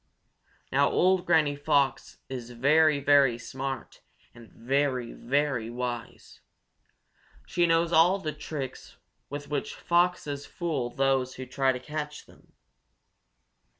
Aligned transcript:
Now 0.71 0.89
old 0.89 1.27
Granny 1.27 1.55
Fox 1.55 2.17
is 2.27 2.49
very, 2.49 2.99
very 2.99 3.37
smart 3.37 4.01
and 4.33 4.49
very, 4.51 5.13
very 5.13 5.69
wise. 5.69 6.41
She 7.45 7.67
knows 7.67 7.91
all 7.93 8.17
the 8.17 8.33
tricks 8.33 8.97
with 9.29 9.47
which 9.49 9.75
foxes 9.75 10.47
fool 10.47 10.89
those 10.89 11.35
who 11.35 11.45
try 11.45 11.71
to 11.71 11.79
catch 11.79 12.25
them. 12.25 12.53